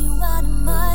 you 0.00 0.22
out 0.24 0.42
of 0.42 0.48
my 0.48 0.91